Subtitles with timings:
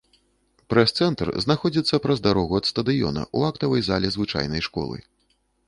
[0.73, 4.97] Прэс-цэнтр знаходзіцца праз дарогу ад стадыёна ў актавай зале звычайнай школы.